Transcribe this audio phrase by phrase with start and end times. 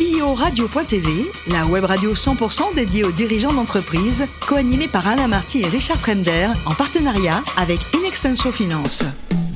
[0.00, 5.66] CEO Radio.tv, la web radio 100% dédiée aux dirigeants d'entreprise, co-animée par Alain Marty et
[5.66, 9.04] Richard Fremder, en partenariat avec Inextenso Finance.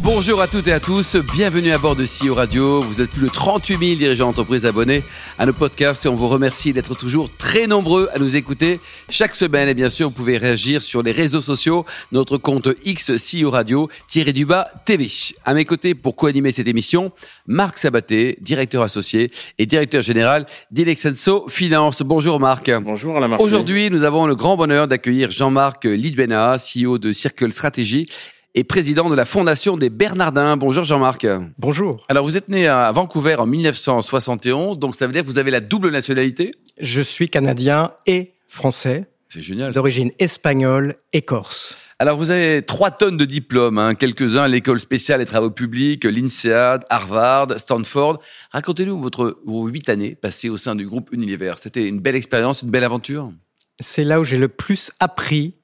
[0.04, 2.82] Bonjour à toutes et à tous, bienvenue à bord de CEO Radio.
[2.82, 5.02] Vous êtes plus de 38 000 dirigeants d'entreprise abonnés
[5.38, 9.34] à nos podcasts et on vous remercie d'être toujours très nombreux à nous écouter chaque
[9.34, 9.66] semaine.
[9.66, 13.88] Et bien sûr, vous pouvez réagir sur les réseaux sociaux, notre compte X CEO Radio,
[14.06, 15.08] tiré du bas TV.
[15.42, 17.10] À mes côtés pour co-animer cette émission,
[17.46, 22.02] Marc Sabaté, directeur associé et directeur général d'Ilexenso Finance.
[22.02, 22.70] Bonjour Marc.
[22.82, 23.34] Bonjour Alain.
[23.38, 28.06] Aujourd'hui, nous avons le grand bonheur d'accueillir Jean-Marc Lidbena, CEO de Circle Stratégie
[28.54, 30.56] et président de la Fondation des Bernardins.
[30.56, 31.26] Bonjour Jean-Marc.
[31.58, 32.04] Bonjour.
[32.08, 35.50] Alors vous êtes né à Vancouver en 1971, donc ça veut dire que vous avez
[35.50, 36.52] la double nationalité?
[36.80, 39.06] Je suis canadien et français.
[39.28, 39.72] C'est génial.
[39.72, 41.76] D'origine espagnole et corse.
[41.98, 46.04] Alors vous avez trois tonnes de diplômes, hein, quelques-uns à l'école spéciale et travaux publics,
[46.04, 48.20] l'INSEAD, Harvard, Stanford.
[48.52, 51.54] Racontez-nous votre, vos huit années passées au sein du groupe Unilever.
[51.60, 53.32] C'était une belle expérience, une belle aventure?
[53.80, 55.54] C'est là où j'ai le plus appris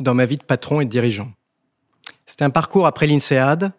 [0.00, 1.32] dans ma vie de patron et de dirigeant.
[2.30, 3.72] C'était un parcours après l'INSEAD.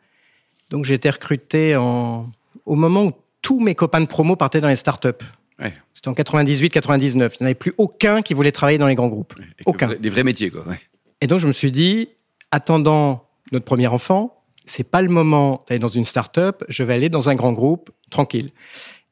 [0.72, 2.30] Donc j'ai été recruté en...
[2.66, 5.24] au moment où tous mes copains de promo partaient dans les startups.
[5.58, 5.72] Ouais.
[5.94, 7.06] C'était en 98-99.
[7.06, 9.36] Il n'y en avait plus aucun qui voulait travailler dans les grands groupes.
[9.60, 9.96] Et Aucun.
[9.96, 10.68] Des vrais métiers, quoi.
[10.68, 10.80] ouais.
[11.22, 12.10] Et donc je me suis dit,
[12.52, 17.10] attendant notre premier enfant, c'est pas le moment d'aller dans une start-up, je vais aller
[17.10, 18.50] dans un grand groupe, tranquille.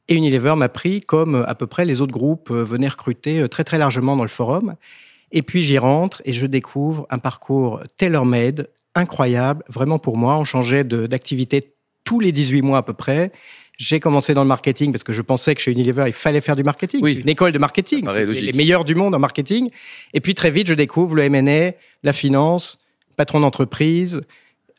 [0.09, 3.47] Et Unilever m'a pris comme à peu près les autres groupes euh, venaient recruter euh,
[3.47, 4.75] très très largement dans le forum.
[5.31, 10.37] Et puis j'y rentre et je découvre un parcours tailor-made, incroyable, vraiment pour moi.
[10.37, 13.31] On changeait d'activité tous les 18 mois à peu près.
[13.77, 16.55] J'ai commencé dans le marketing parce que je pensais que chez Unilever, il fallait faire
[16.55, 16.99] du marketing.
[17.01, 17.13] Oui.
[17.13, 18.07] C'est une école de marketing.
[18.09, 19.69] C'est les meilleurs du monde en marketing.
[20.13, 21.71] Et puis très vite, je découvre le M&A,
[22.03, 22.77] la finance,
[23.15, 24.21] patron d'entreprise,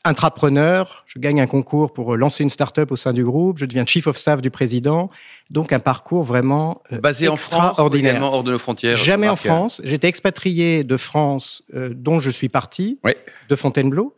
[0.04, 1.04] intrapreneur.
[1.06, 3.58] Je gagne un concours pour lancer une start-up au sein du groupe.
[3.58, 5.10] Je deviens chief of staff du président.
[5.50, 8.96] Donc un parcours vraiment euh, Basé en France, hors de nos frontières.
[8.96, 9.80] Jamais en France.
[9.84, 13.16] J'étais expatrié de France, euh, dont je suis parti, Ouais.
[13.48, 14.14] de Fontainebleau.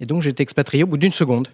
[0.00, 1.48] Et donc, j'étais expatrié au bout d'une seconde.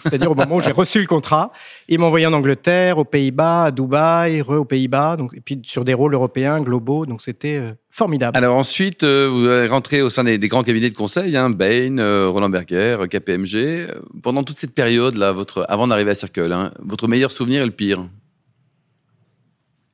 [0.00, 1.52] C'est-à-dire au moment où j'ai reçu le contrat.
[1.88, 5.60] Ils m'ont envoyé en Angleterre, aux Pays-Bas, à Dubaï, re aux Pays-Bas, donc, et puis
[5.64, 7.06] sur des rôles européens, globaux.
[7.06, 8.36] Donc, c'était euh, formidable.
[8.36, 11.50] Alors ensuite, euh, vous allez rentrer au sein des, des grands cabinets de conseil, hein,
[11.50, 13.86] Bain, euh, Roland Berger, KPMG.
[14.22, 17.72] Pendant toute cette période-là, votre, avant d'arriver à Circle, hein, votre meilleur souvenir et le
[17.72, 18.06] pire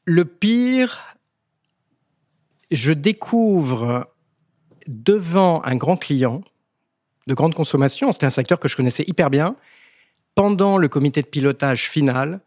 [0.05, 1.17] Le pire,
[2.71, 4.09] je découvre
[4.87, 6.43] devant un grand client
[7.29, 9.55] de grande consommation, c'était un secteur que je connaissais hyper bien,
[10.39, 12.41] pendant le comité de pilotage final,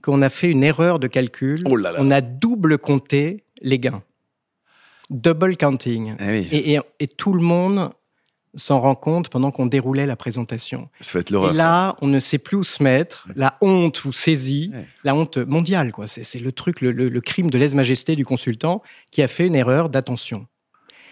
[0.00, 1.60] qu'on a fait une erreur de calcul.
[1.68, 1.98] Oh là là.
[2.00, 4.02] On a double compté les gains.
[5.10, 6.14] Double counting.
[6.20, 7.90] Eh oui, Et, et- et tout le monde
[8.54, 10.88] s'en rend compte pendant qu'on déroulait la présentation.
[11.00, 11.50] ça va être Et l'horreur.
[11.56, 11.62] ça.
[11.62, 13.26] là, on ne sait plus où se mettre.
[13.34, 14.86] La honte vous saisit, Ouais.
[15.02, 16.06] la honte mondiale, quoi.
[16.06, 19.46] C'est c'est le truc, le, le- le crime de lèse-majesté du consultant qui a fait
[19.48, 20.46] une erreur d'attention.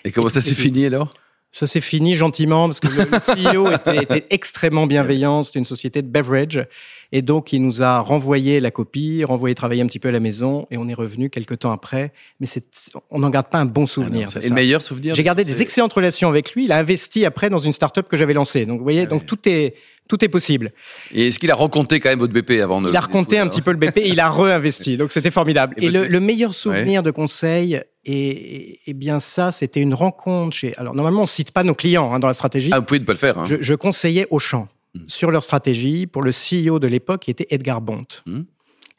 [0.05, 1.11] Et comment ça s'est fini alors?
[1.53, 5.43] Ça s'est fini gentiment parce que le, CEO était extrêmement bienveillant.
[5.43, 6.65] C'était une société de beverage.
[7.13, 10.21] Et donc, il nous a renvoyé la copie, renvoyé travailler un petit peu à la
[10.21, 12.13] maison et on est revenu quelques temps après.
[12.39, 12.65] Mais c'est,
[13.11, 14.29] on n'en garde pas un bon souvenir.
[14.31, 14.49] Ah de Et ça.
[14.49, 16.65] le meilleur souvenir J'ai gardé c'est- des excellentes relations avec lui.
[16.67, 18.65] Il a investi après dans une start-up que j'avais lancée.
[18.67, 19.27] Donc, vous voyez, Ah donc ouais.
[19.27, 19.75] tout est,
[20.09, 20.73] tout est possible.
[21.13, 23.49] Et est-ce qu'il a raconté quand même votre BP avant de Il a raconté un
[23.49, 24.97] petit peu le BP et il a réinvesti.
[24.97, 25.75] Donc c'était formidable.
[25.79, 29.95] Et Et le, votre- le meilleur souvenir de conseil, et, et bien ça, c'était une
[29.95, 30.75] rencontre chez.
[30.79, 32.71] Alors normalement, on cite pas nos clients hein, dans la stratégie.
[32.73, 33.39] Ah, vous pouvez ne pas le faire.
[33.39, 33.45] Hein.
[33.47, 35.05] je, je conseillais Auchan Mm.
[35.07, 38.07] sur leur stratégie pour le CEO de l'époque qui était Edgar Bont.
[38.27, 38.43] Mm.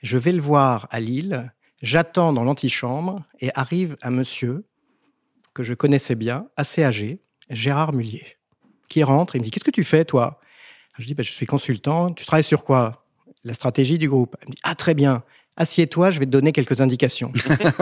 [0.01, 1.51] Je vais le voir à Lille.
[1.81, 4.65] J'attends dans l'antichambre et arrive un monsieur
[5.53, 7.19] que je connaissais bien, assez âgé,
[7.49, 8.37] Gérard Mullier,
[8.87, 10.39] qui rentre et me dit Qu'est-ce que tu fais, toi?
[10.97, 12.11] Je dis bah, Je suis consultant.
[12.11, 13.05] Tu travailles sur quoi?
[13.43, 14.37] La stratégie du groupe.
[14.43, 15.23] Il me dit Ah, très bien.
[15.57, 17.33] Assieds-toi, je vais te donner quelques indications.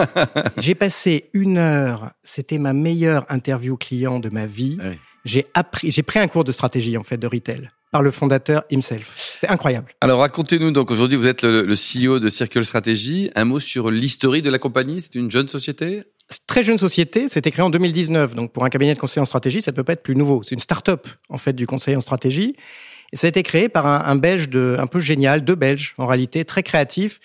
[0.57, 2.11] J'ai passé une heure.
[2.23, 4.79] C'était ma meilleure interview client de ma vie.
[4.81, 4.97] Oui.
[5.25, 8.63] J'ai appris, j'ai pris un cours de stratégie en fait de retail par le fondateur
[8.69, 9.15] himself.
[9.35, 9.91] C'était incroyable.
[10.01, 13.31] Alors racontez-nous, donc aujourd'hui vous êtes le, le CEO de Circle Strategy.
[13.35, 15.01] Un mot sur l'historique de la compagnie.
[15.01, 16.03] C'est une jeune société?
[16.45, 18.35] Très jeune société, c'était créé en 2019.
[18.35, 20.43] Donc pour un cabinet de conseil en stratégie, ça ne peut pas être plus nouveau.
[20.43, 22.55] C'est une start-up en fait du conseil en stratégie.
[23.11, 25.95] Et ça a été créé par un, un Belge de, un peu génial, deux Belges
[25.97, 27.19] en réalité, très créatifs,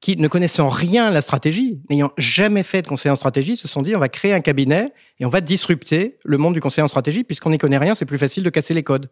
[0.00, 3.66] qui ne connaissant rien à la stratégie, n'ayant jamais fait de conseil en stratégie, se
[3.66, 6.84] sont dit on va créer un cabinet et on va disrupter le monde du conseil
[6.84, 9.10] en stratégie puisqu'on n'y connaît rien, c'est plus facile de casser les codes.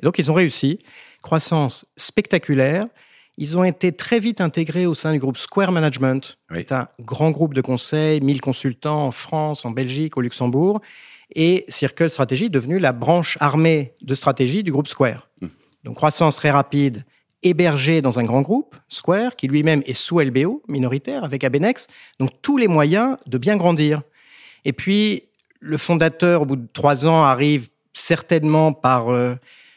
[0.00, 0.78] Et donc ils ont réussi,
[1.22, 2.84] croissance spectaculaire.
[3.38, 6.36] Ils ont été très vite intégrés au sein du groupe Square Management.
[6.50, 6.58] Oui.
[6.58, 10.80] C'est un grand groupe de conseil, 1000 consultants en France, en Belgique, au Luxembourg.
[11.34, 15.28] Et Circle Strategy est devenu la branche armée de stratégie du groupe Square.
[15.40, 15.48] Hmm.
[15.84, 17.04] Donc croissance très rapide,
[17.42, 21.86] hébergé dans un grand groupe, Square, qui lui-même est sous LBO, minoritaire, avec Abenex.
[22.18, 24.02] Donc tous les moyens de bien grandir.
[24.64, 25.24] Et puis,
[25.60, 29.34] le fondateur, au bout de trois ans, arrive certainement par, euh,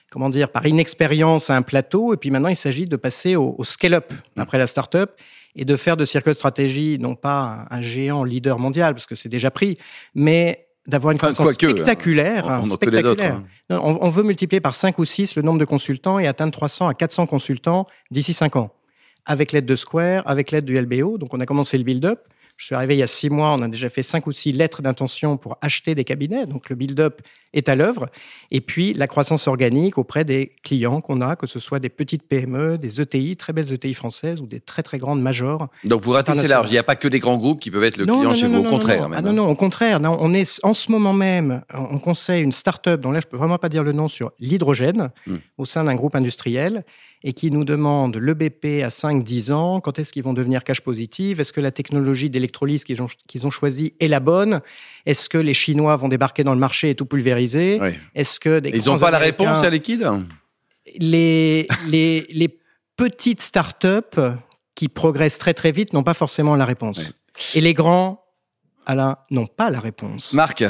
[0.10, 2.14] comment dire, par inexpérience à un plateau.
[2.14, 5.12] Et puis maintenant, il s'agit de passer au, scale-up après la start-up
[5.56, 9.30] et de faire de Circle Stratégie non pas un, géant leader mondial, parce que c'est
[9.30, 9.78] déjà pris,
[10.14, 12.46] mais d'avoir une croissance spectaculaire.
[12.48, 13.36] on, spectaculaire.
[13.36, 13.44] Hein.
[13.70, 16.88] On, on, veut multiplier par 5 ou 6 le nombre de consultants et atteindre 300
[16.88, 18.72] à 400 consultants d'ici 5 ans.
[19.26, 21.18] Avec l'aide de Square, avec l'aide du LBO.
[21.18, 22.20] Donc on a commencé le build-up.
[22.57, 24.54] Je suis arrivé il y a six mois, on a déjà fait cinq ou six
[24.54, 27.22] lettres d'intention pour acheter des cabinets, donc le build-up
[27.54, 28.07] est à l'œuvre.
[28.52, 32.24] Et puis la croissance organique auprès des clients qu'on a, que ce soit des petites
[32.24, 35.68] PME, des ETI, très belles ETI françaises ou des très très grandes majors.
[35.84, 37.98] Donc vous ratissez large, il n'y a pas que des grands groupes qui peuvent être
[37.98, 39.10] le client chez vous, au contraire.
[39.13, 40.00] Ah, non, non, au contraire.
[40.00, 43.38] Non, on est en ce moment même, on conseille une start-up dont là je peux
[43.38, 45.36] vraiment pas dire le nom sur l'hydrogène hmm.
[45.58, 46.84] au sein d'un groupe industriel
[47.24, 50.81] et qui nous demandent le BP à 5-10 ans, quand est-ce qu'ils vont devenir cash
[50.81, 54.62] positive, est-ce que la technologie d'électrolyse qu'ils ont, qu'ils ont choisie est la bonne,
[55.06, 57.80] est-ce que les Chinois vont débarquer dans le marché et tout pulvériser,
[58.14, 60.08] est-ce que des Ils n'ont pas la réponse à liquide?
[61.00, 62.60] Les, les, les
[62.96, 64.22] petites startups
[64.76, 67.14] qui progressent très très vite n'ont pas forcément la réponse.
[67.56, 68.24] Et les grands,
[68.86, 70.34] Alain, n'ont pas la réponse.
[70.34, 70.64] Marc?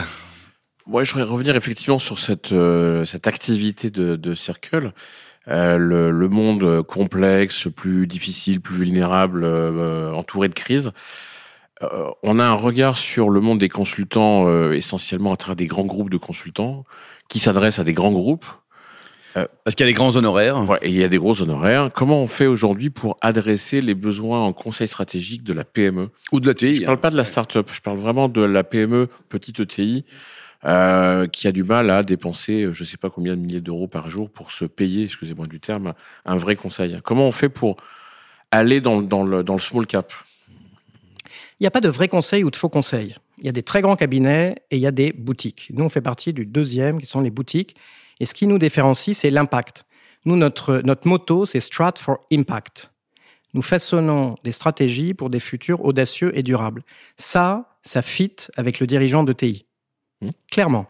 [0.88, 4.94] Ouais, je voudrais revenir effectivement sur cette, euh, cette activité de, de Circle.
[5.48, 10.92] Euh, le, le, monde complexe, plus difficile, plus vulnérable, euh, entouré de crises.
[11.84, 15.68] Euh, on a un regard sur le monde des consultants euh, essentiellement à travers des
[15.68, 16.86] grands groupes de consultants
[17.28, 18.46] qui s'adressent à des grands groupes.
[19.66, 20.58] Parce qu'il y a des grands honoraires.
[20.70, 21.90] Ouais, et il y a des gros honoraires.
[21.94, 26.40] Comment on fait aujourd'hui pour adresser les besoins en conseil stratégique de la PME Ou
[26.40, 29.60] de l'ETI Je parle pas de la start-up, je parle vraiment de la PME, petite
[29.60, 30.06] ETI,
[30.64, 33.60] euh, qui a du mal à dépenser, euh, je ne sais pas combien de milliers
[33.60, 35.94] d'euros par jour pour se payer, excusez-moi du terme,
[36.26, 36.96] un vrai conseil.
[37.04, 37.76] Comment on fait pour
[38.52, 40.14] aller dans, dans, le, dans le small cap?
[41.60, 43.16] Il n'y a pas de vrai conseil ou de faux conseil.
[43.38, 45.70] Il y a des très grands cabinets et il y a des boutiques.
[45.74, 47.76] Nous, on fait partie du deuxième, qui sont les boutiques.
[48.20, 49.86] Et ce qui nous différencie, c'est l'impact.
[50.26, 52.92] Nous, notre, notre motto, c'est Strat for Impact.
[53.54, 56.84] Nous façonnons des stratégies pour des futurs audacieux et durables.
[57.16, 59.66] Ça, ça fit avec le dirigeant de TI.
[60.22, 60.30] Mmh.
[60.52, 60.88] Clairement.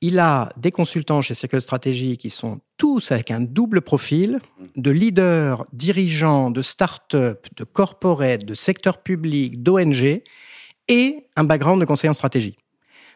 [0.00, 4.40] Il a des consultants chez Circle Strategy qui sont tous avec un double profil
[4.74, 10.20] de leaders, dirigeants, de start-up, de corporate, de secteur public, d'ONG
[10.88, 12.56] et un background de conseiller en stratégie.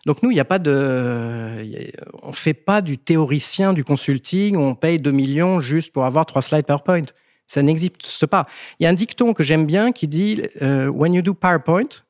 [0.06, 1.90] Donc nous, il n'y a pas de,
[2.22, 6.26] on fait pas du théoricien du consulting où on paye 2 millions juste pour avoir
[6.26, 7.06] trois slides PowerPoint.
[7.48, 8.46] Ça n'existe pas.
[8.78, 12.04] Il y a un dicton que j'aime bien qui dit euh, When you do PowerPoint,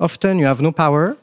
[0.00, 1.14] often you have no power,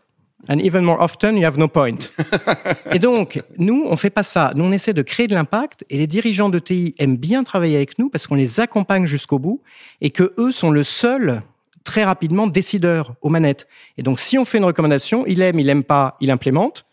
[0.49, 2.11] And even more often, you have no point.
[2.91, 4.53] et donc, nous, on fait pas ça.
[4.55, 7.75] Nous, on essaie de créer de l'impact et les dirigeants de TI aiment bien travailler
[7.75, 9.61] avec nous parce qu'on les accompagne jusqu'au bout
[9.99, 11.41] et que eux sont le seul
[11.83, 13.67] très rapidement décideur aux manettes.
[13.97, 16.85] Et donc, si on fait une recommandation, il aime, il aime pas, il implémente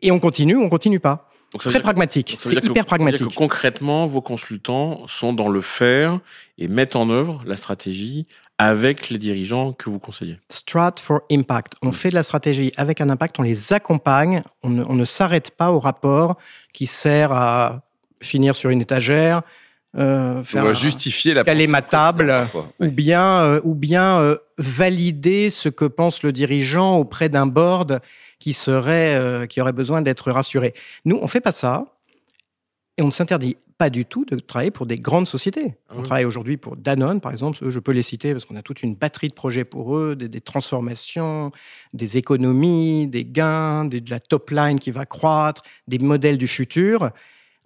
[0.00, 1.30] et on continue, on continue pas.
[1.58, 2.36] Très pragmatique.
[2.40, 3.28] C'est hyper pragmatique.
[3.28, 6.20] Que concrètement, vos consultants sont dans le faire
[6.58, 8.26] et mettent en œuvre la stratégie
[8.58, 11.74] avec les dirigeants que vous conseillez Strat for Impact.
[11.82, 15.72] On fait de la stratégie avec un impact, on les accompagne, on ne, s'arrête pas
[15.72, 16.38] au rapport
[16.72, 17.82] qui sert à
[18.22, 19.42] finir sur une étagère,
[19.96, 22.32] euh, faire justifier la caler ma table,
[22.80, 28.00] ou bien, euh, ou bien euh, valider ce que pense le dirigeant auprès d'un board
[28.38, 30.74] qui serait, euh, qui aurait besoin d'être rassuré.
[31.04, 31.86] Nous, on fait pas ça.
[32.96, 35.74] Et on ne s'interdit pas du tout de travailler pour des grandes sociétés.
[35.88, 37.58] Ah on travaille aujourd'hui pour Danone, par exemple.
[37.68, 40.40] je peux les citer parce qu'on a toute une batterie de projets pour eux, des,
[40.40, 41.50] transformations,
[41.92, 47.10] des économies, des gains, de la top line qui va croître, des modèles du futur.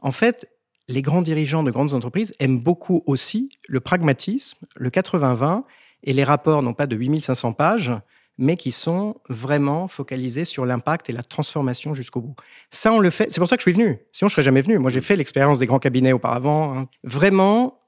[0.00, 0.48] En fait,
[0.88, 5.62] les grands dirigeants de grandes entreprises aiment beaucoup aussi le pragmatisme, le 80-20
[6.04, 7.92] et les rapports, non pas de 8500 pages,
[8.38, 12.36] mais qui sont vraiment focalisés sur l'impact et la transformation jusqu'au bout.
[12.70, 13.30] Ça, on le fait.
[13.30, 13.98] C'est pour ça que je suis venu.
[14.12, 14.78] Sinon, je serais jamais venu.
[14.78, 16.76] Moi, j'ai fait l'expérience des grands cabinets auparavant.
[16.76, 16.88] Hein.
[17.02, 17.78] Vraiment,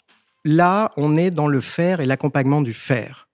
[0.45, 3.28] là, on est dans le faire et l'accompagnement du faire.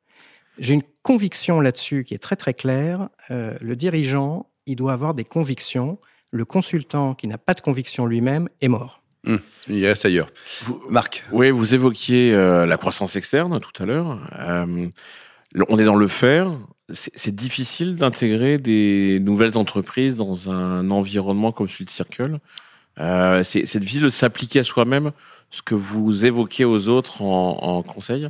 [0.61, 3.09] J'ai une conviction là-dessus qui est très très claire.
[3.31, 5.99] Euh, le dirigeant, il doit avoir des convictions.
[6.33, 9.03] Le consultant qui n'a pas de conviction lui-même est mort.
[9.26, 10.28] Hum, il reste ailleurs.
[10.88, 11.25] Marc.
[11.33, 14.21] Oui, vous évoquiez euh, la croissance externe tout à l'heure.
[14.38, 14.87] Euh,
[15.68, 16.59] on est dans le faire
[16.92, 22.38] c'est difficile d'intégrer des nouvelles entreprises dans un environnement comme celui de Circle.
[22.99, 25.11] Euh, c'est difficile de s'appliquer à soi-même
[25.50, 28.28] ce que vous évoquez aux autres en, conseil.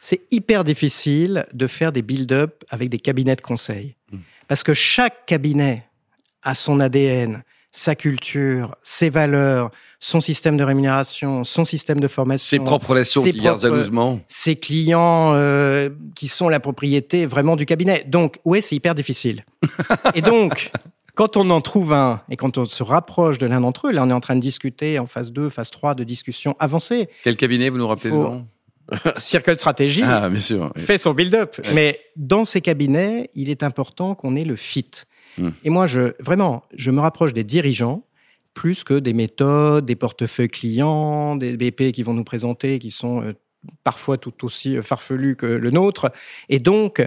[0.00, 3.94] C'est hyper difficile de faire des build-up avec des cabinets de conseil.
[4.10, 4.18] Hmm.
[4.48, 5.86] Parce que chaque cabinet
[6.42, 7.44] a son ADN,
[7.74, 13.22] sa culture, ses valeurs, son système de rémunération, son système de formation, ses propres relations
[13.22, 14.20] ses propres- jalousement.
[14.28, 18.04] ses clients euh, qui sont la propriété vraiment du cabinet.
[18.06, 19.42] Donc, ouais, c'est hyper difficile.
[20.14, 20.70] et donc,
[21.14, 24.02] quand on en trouve un et quand on se rapproche de l'un d'entre eux, là,
[24.04, 27.08] on est en train de discuter en phase 2, phase 3 de discussion avancée.
[27.24, 28.46] Quel cabinet, vous nous rappelez faut- le nom
[29.14, 30.70] Circle Stratégie Ah, bien sûr.
[30.76, 30.82] oui.
[30.82, 31.56] fait son build-up.
[31.72, 34.90] Mais dans ces cabinets, il est important qu'on ait le fit.
[35.64, 38.04] Et moi, je, vraiment, je me rapproche des dirigeants
[38.54, 43.22] plus que des méthodes, des portefeuilles clients, des BP qui vont nous présenter, qui sont
[43.22, 43.32] euh,
[43.84, 46.12] parfois tout aussi euh, farfelus que le nôtre.
[46.48, 47.02] Et donc,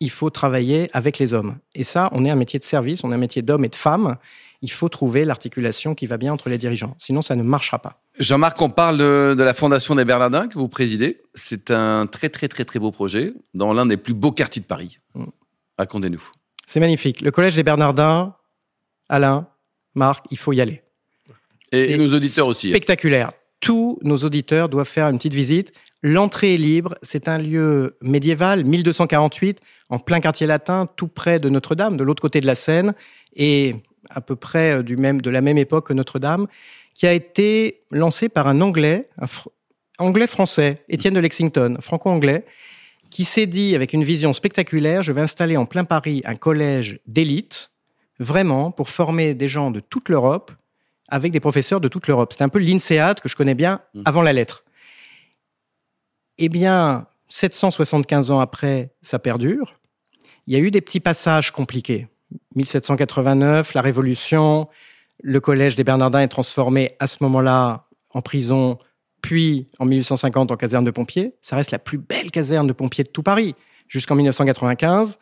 [0.00, 1.58] il faut travailler avec les hommes.
[1.74, 3.76] Et ça, on est un métier de service, on est un métier d'hommes et de
[3.76, 4.16] femmes.
[4.62, 6.94] Il faut trouver l'articulation qui va bien entre les dirigeants.
[6.98, 8.02] Sinon, ça ne marchera pas.
[8.18, 11.22] Jean-Marc, on parle de, de la Fondation des Bernardins que vous présidez.
[11.34, 14.66] C'est un très, très, très, très beau projet dans l'un des plus beaux quartiers de
[14.66, 14.98] Paris.
[15.14, 15.24] Mm.
[15.78, 16.22] Racontez-nous.
[16.72, 17.20] C'est magnifique.
[17.20, 18.36] Le Collège des Bernardins,
[19.08, 19.48] Alain,
[19.96, 20.82] Marc, il faut y aller.
[21.72, 22.68] Et nos auditeurs aussi.
[22.68, 23.32] Spectaculaire.
[23.58, 25.72] Tous nos auditeurs doivent faire une petite visite.
[26.04, 26.94] L'entrée est libre.
[27.02, 29.58] C'est un lieu médiéval, 1248,
[29.88, 32.94] en plein quartier latin, tout près de Notre-Dame, de l'autre côté de la Seine,
[33.34, 33.74] et
[34.08, 36.46] à peu près euh, du même, de la même époque que Notre-Dame,
[36.94, 39.48] qui a été lancé par un Anglais, un fr-
[39.98, 42.44] Anglais-français, Étienne de Lexington, franco-anglais,
[43.10, 47.00] qui s'est dit avec une vision spectaculaire, je vais installer en plein Paris un collège
[47.06, 47.70] d'élite,
[48.18, 50.52] vraiment pour former des gens de toute l'Europe
[51.08, 52.32] avec des professeurs de toute l'Europe.
[52.32, 54.02] C'était un peu l'INSEAD que je connais bien Mm.
[54.04, 54.64] avant la lettre.
[56.38, 59.72] Eh bien, 775 ans après, ça perdure.
[60.46, 62.08] Il y a eu des petits passages compliqués.
[62.54, 64.68] 1789, la Révolution,
[65.22, 68.78] le collège des Bernardins est transformé à ce moment-là en prison,
[69.22, 71.34] puis en 1850 en caserne de pompiers.
[71.40, 73.54] Ça reste la plus belle caserne de pompiers de tout Paris,
[73.88, 75.18] jusqu'en 1995.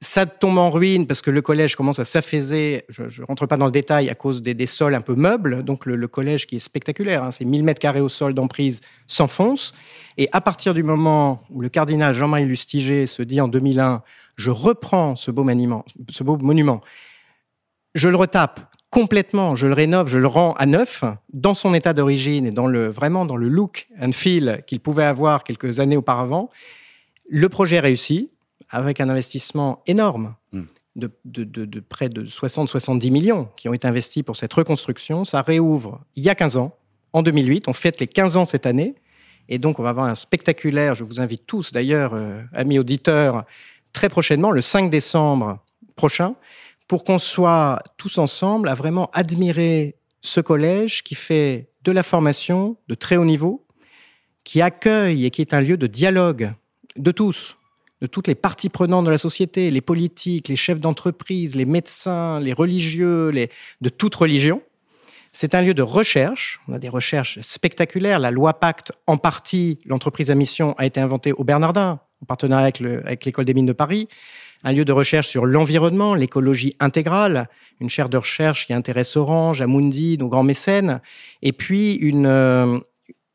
[0.00, 2.82] Ça tombe en ruine parce que le collège commence à s'affaiser.
[2.88, 5.62] Je ne rentre pas dans le détail à cause des, des sols un peu meubles.
[5.62, 9.72] Donc le, collège qui est spectaculaire, hein, c'est 1000 mètres carrés au sol d'emprise, s'enfonce.
[10.18, 14.02] Et à partir du moment où le cardinal Jean-Marie Lustiger se dit en 2001,
[14.36, 15.46] je reprends ce beau
[16.10, 16.80] ce beau monument,
[17.94, 21.92] je le retape complètement, je le rénove, je le rends à neuf dans son état
[21.94, 25.96] d'origine et dans le vraiment dans le look and feel qu'il pouvait avoir quelques années
[25.96, 26.50] auparavant.
[27.28, 28.30] Le projet réussit
[28.70, 30.62] avec un investissement énorme Mm.
[30.96, 35.24] de, de- de- de près de 60-70 millions qui ont été investis pour cette reconstruction.
[35.24, 36.76] Ça réouvre il y a 15 ans,
[37.14, 37.68] en 2008.
[37.68, 38.94] On fête les 15 ans cette année.
[39.48, 43.44] Et donc, on va avoir un spectaculaire, je vous invite tous d'ailleurs, euh, amis auditeurs,
[43.94, 45.58] très prochainement, le 5 décembre
[45.96, 46.34] prochain,
[46.92, 52.76] pour qu'on soit tous ensemble à vraiment admirer ce collège qui fait de la formation
[52.86, 53.64] de très haut niveau,
[54.44, 56.52] qui accueille et qui est un lieu de dialogue
[56.96, 57.56] de tous,
[58.02, 62.40] de toutes les parties prenantes de la société, les politiques, les chefs d'entreprise, les médecins,
[62.40, 64.60] les religieux, de toute religion.
[65.32, 66.60] C'est un lieu de recherche.
[66.68, 68.18] On a des recherches spectaculaires.
[68.18, 72.70] La loi Pacte, en partie, l'entreprise à mission a été inventée au Bernardin, en partenariat
[73.06, 74.08] avec l'école des mines de Paris.
[74.64, 77.48] Un lieu de recherche sur l'environnement, l'écologie intégrale,
[77.80, 81.00] une chaire de recherche qui intéresse Orange, Amundi, nos grands mécènes.
[81.42, 82.78] Et puis une, euh,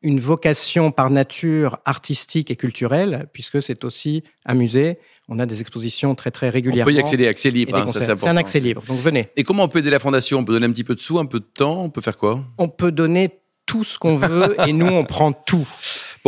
[0.04, 5.00] une vocation par nature artistique et culturelle, puisque c'est aussi un musée.
[5.28, 6.90] On a des expositions très très On régulièrement.
[6.90, 7.76] peut y accéder, accès libre.
[7.76, 8.82] hein, c'est un accès libre.
[8.88, 9.28] Donc venez.
[9.36, 10.40] Et comment on peut aider la Fondation?
[10.40, 11.84] On peut donner un petit peu de sous, un peu de temps?
[11.84, 12.42] On peut faire quoi?
[12.58, 13.32] On peut donner
[13.66, 15.68] tout ce qu'on veut et nous on prend tout.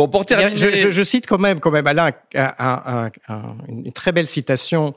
[0.00, 0.56] Bon, pour terminer.
[0.56, 4.12] Je, je- je cite quand même, quand même Alain, un- un- un- un- une très
[4.12, 4.94] belle citation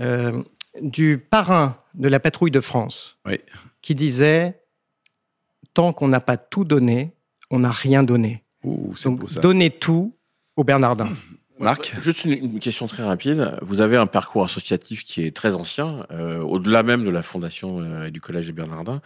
[0.00, 0.32] euh,
[0.80, 3.38] du parrain de la patrouille de France, Oui.
[3.82, 4.60] qui disait
[5.74, 7.12] Tant qu'on n'a pas tout donné,
[7.50, 8.42] on n'a rien donné.
[8.64, 9.40] Ouh, Donc beau ça.
[9.40, 10.14] donnez tout
[10.56, 11.10] aux Bernardins.
[11.58, 13.56] Marc Juste une, une question très rapide.
[13.62, 17.80] Vous avez un parcours associatif qui est très ancien, euh, au-delà même de la fondation
[17.80, 19.00] euh, et du collège des Bernardins.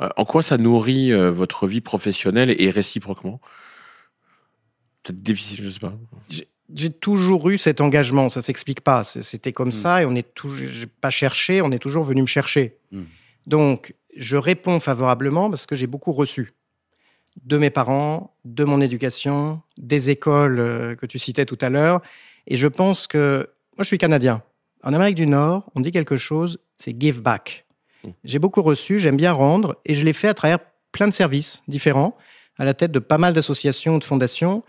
[0.00, 3.40] Euh, en quoi ça nourrit euh, votre vie professionnelle et réciproquement?
[5.10, 5.92] Peut-être difficile, je sais pas.
[6.72, 9.02] J'ai toujours eu cet engagement, ça s'explique pas.
[9.02, 9.72] C'était comme Mm.
[9.72, 10.68] ça et on est toujours,
[11.00, 12.76] pas cherché, on est toujours venu me chercher.
[12.92, 13.02] Mm.
[13.46, 16.52] Donc, je réponds favorablement parce que j'ai beaucoup reçu
[17.44, 22.02] de mes parents, de mon éducation, des écoles euh, que tu citais tout à l'heure.
[22.46, 24.42] Et je pense que moi, je suis canadien.
[24.82, 27.66] En Amérique du Nord, on dit quelque chose, c'est give back.
[28.04, 28.08] Mm.
[28.24, 30.58] J'ai beaucoup reçu, j'aime bien rendre et je l'ai fait à travers
[30.92, 32.16] plein de services différents,
[32.58, 34.62] à la tête de pas mal d'associations, de fondations.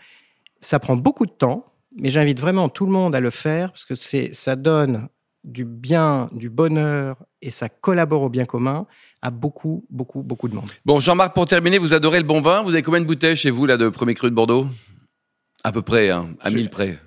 [0.62, 1.65] Ça prend beaucoup de temps,
[1.98, 5.10] mais j'invite vraiment tout le monde à le faire parce que c'est, ça donne
[5.44, 8.86] du bien, du bonheur et ça collabore au bien commun
[9.24, 10.70] à beaucoup, beaucoup, beaucoup de monde.
[10.86, 12.62] Bon, Jean-Marc, pour terminer, vous adorez le bon vin.
[12.63, 14.68] Vous avez combien de bouteilles chez vous, là, de premier cru de Bordeaux?
[15.63, 16.98] À peu près, hein, à Je- 1000 près.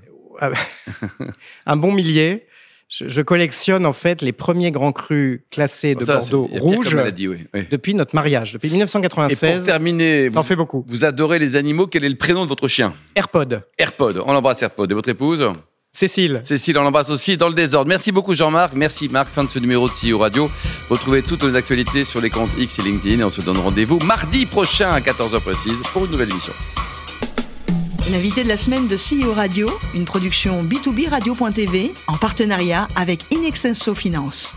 [1.66, 2.46] Un bon millier.
[2.88, 7.28] Je, je collectionne en fait les premiers grands crus classés de Ça, Bordeaux rouge maladie,
[7.28, 7.62] oui, oui.
[7.70, 9.64] depuis notre mariage, depuis Et pour 1996.
[9.66, 10.84] terminer, Ça en vous, fait beaucoup.
[10.86, 11.86] vous adorez les animaux.
[11.86, 12.94] Quel est le prénom de votre chien?
[13.14, 13.62] AirPod.
[13.78, 14.22] AirPod.
[14.24, 14.90] On l'embrasse AirPod.
[14.90, 15.46] Et votre épouse?
[15.92, 16.40] Cécile.
[16.42, 17.88] Cécile, on l'embrasse aussi dans le désordre.
[17.88, 18.72] Merci beaucoup Jean-Marc.
[18.74, 19.28] Merci Marc.
[19.28, 20.50] Fin de ce numéro de CEO Radio.
[20.90, 23.20] Retrouvez toutes nos actualités sur les comptes X et LinkedIn.
[23.20, 26.52] Et on se donne rendez-vous mardi prochain à 14h précise pour une nouvelle émission.
[28.12, 33.94] L'invité de la semaine de CEO Radio, une production B2B Radio.tv en partenariat avec Inextenso
[33.94, 34.56] Finance.